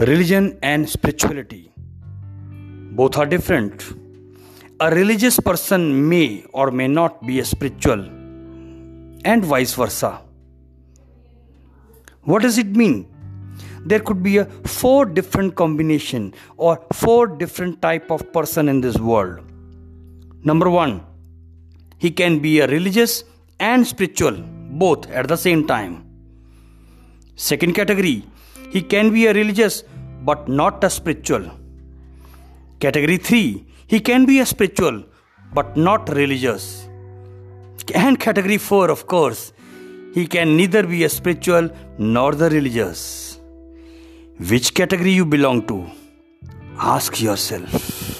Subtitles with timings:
[0.00, 1.70] Religion and spirituality
[2.96, 3.94] both are different.
[4.80, 8.00] A religious person may or may not be a spiritual,
[9.24, 10.20] and vice versa.
[12.22, 13.06] What does it mean?
[13.86, 18.98] There could be a four different combination or four different type of person in this
[18.98, 19.48] world.
[20.42, 21.06] Number 1,
[21.98, 23.22] he can be a religious
[23.60, 24.42] and spiritual
[24.72, 26.04] both at the same time.
[27.36, 28.24] Second category,
[28.74, 29.74] he can be a religious
[30.28, 31.44] but not a spiritual.
[32.84, 34.96] Category 3 He can be a spiritual
[35.56, 36.64] but not religious.
[37.94, 39.42] And category 4 of course
[40.16, 43.00] he can neither be a spiritual nor the religious.
[44.50, 45.78] Which category you belong to?
[46.94, 48.13] Ask yourself.